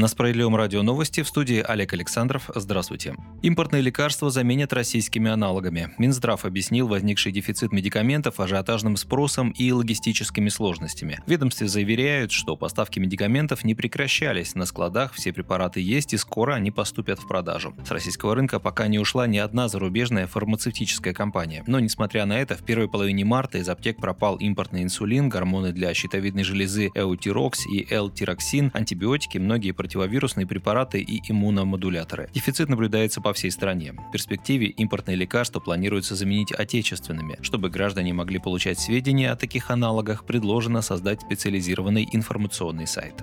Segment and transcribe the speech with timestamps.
[0.00, 2.48] На справедливом радио новости в студии Олег Александров.
[2.54, 3.14] Здравствуйте.
[3.42, 5.90] Импортные лекарства заменят российскими аналогами.
[5.98, 11.18] Минздрав объяснил возникший дефицит медикаментов ажиотажным спросом и логистическими сложностями.
[11.26, 14.54] В ведомстве заверяют, что поставки медикаментов не прекращались.
[14.54, 17.74] На складах все препараты есть и скоро они поступят в продажу.
[17.86, 21.62] С российского рынка пока не ушла ни одна зарубежная фармацевтическая компания.
[21.66, 25.92] Но, несмотря на это, в первой половине марта из аптек пропал импортный инсулин, гормоны для
[25.92, 32.30] щитовидной железы Эутирокс и L-тироксин, антибиотики, многие противовирусные препараты и иммуномодуляторы.
[32.32, 33.92] Дефицит наблюдается по всей стране.
[33.92, 37.38] В перспективе импортные лекарства планируется заменить отечественными.
[37.42, 43.14] Чтобы граждане могли получать сведения о таких аналогах, предложено создать специализированный информационный сайт.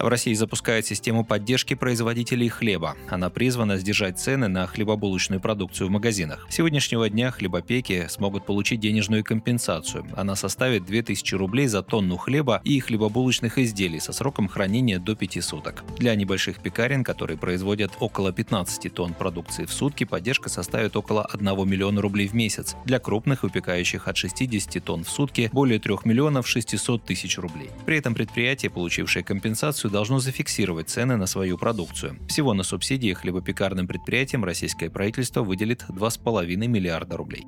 [0.00, 2.96] В России запускает систему поддержки производителей хлеба.
[3.10, 6.46] Она призвана сдержать цены на хлебобулочную продукцию в магазинах.
[6.48, 10.06] С сегодняшнего дня хлебопеки смогут получить денежную компенсацию.
[10.16, 15.44] Она составит 2000 рублей за тонну хлеба и хлебобулочных изделий со сроком хранения до 5
[15.44, 15.84] суток.
[15.98, 21.68] Для небольших пекарен, которые производят около 15 тонн продукции в сутки, поддержка составит около 1
[21.68, 22.74] миллиона рублей в месяц.
[22.86, 27.68] Для крупных, выпекающих от 60 тонн в сутки, более 3 миллионов 600 тысяч рублей.
[27.84, 32.18] При этом предприятие, получившее компенсацию, должно зафиксировать цены на свою продукцию.
[32.28, 37.44] Всего на субсидии хлебопекарным предприятиям российское правительство выделит 2,5 миллиарда рублей.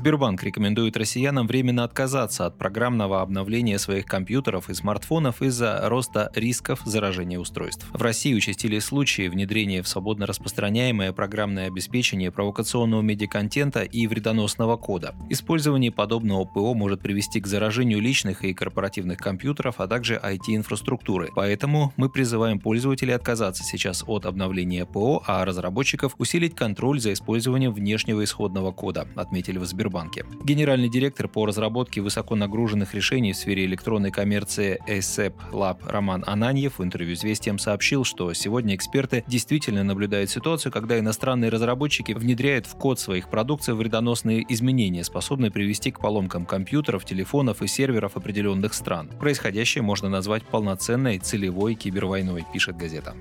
[0.00, 6.80] Сбербанк рекомендует россиянам временно отказаться от программного обновления своих компьютеров и смартфонов из-за роста рисков
[6.86, 7.86] заражения устройств.
[7.92, 15.14] В России участились случаи внедрения в свободно распространяемое программное обеспечение провокационного медиаконтента и вредоносного кода.
[15.28, 21.28] Использование подобного ПО может привести к заражению личных и корпоративных компьютеров, а также IT-инфраструктуры.
[21.34, 27.74] Поэтому мы призываем пользователей отказаться сейчас от обновления ПО, а разработчиков усилить контроль за использованием
[27.74, 30.24] внешнего исходного кода, отметили в Сбербанке Сбербанке.
[30.44, 36.78] Генеральный директор по разработке высоко нагруженных решений в сфере электронной коммерции ASAP Lab Роман Ананьев
[36.78, 42.76] в интервью «Известиям» сообщил, что сегодня эксперты действительно наблюдают ситуацию, когда иностранные разработчики внедряют в
[42.76, 49.10] код своих продукций вредоносные изменения, способные привести к поломкам компьютеров, телефонов и серверов определенных стран.
[49.18, 53.14] Происходящее можно назвать полноценной целевой кибервойной, пишет газета.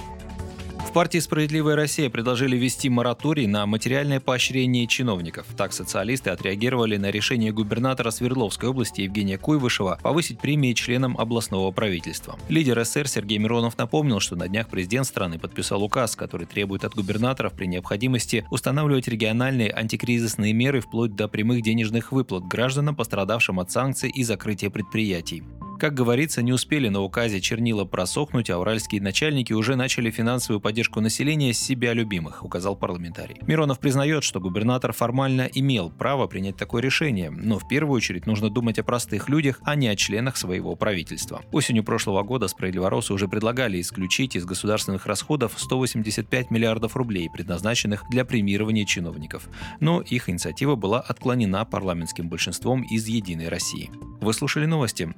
[0.90, 5.46] В партии «Справедливая Россия» предложили ввести мораторий на материальное поощрение чиновников.
[5.56, 12.40] Так социалисты отреагировали на решение губернатора Свердловской области Евгения Куйвышева повысить премии членам областного правительства.
[12.50, 16.96] Лидер СССР Сергей Миронов напомнил, что на днях президент страны подписал указ, который требует от
[16.96, 23.70] губернаторов при необходимости устанавливать региональные антикризисные меры вплоть до прямых денежных выплат гражданам, пострадавшим от
[23.70, 25.44] санкций и закрытия предприятий.
[25.80, 31.00] Как говорится, не успели на указе чернила просохнуть, а уральские начальники уже начали финансовую поддержку
[31.00, 33.38] населения с себя любимых, указал парламентарий.
[33.48, 38.50] Миронов признает, что губернатор формально имел право принять такое решение, но в первую очередь нужно
[38.50, 41.44] думать о простых людях, а не о членах своего правительства.
[41.54, 48.26] Осенью прошлого года справедливоросы уже предлагали исключить из государственных расходов 185 миллиардов рублей, предназначенных для
[48.26, 49.48] премирования чиновников.
[49.80, 53.90] Но их инициатива была отклонена парламентским большинством из «Единой России».
[54.20, 55.14] Вы слушали новости.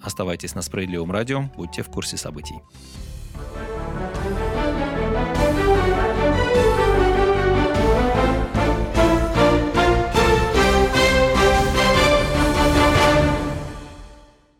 [0.51, 1.43] Оставайтесь на Справедливом радио.
[1.55, 2.55] Будьте в курсе событий.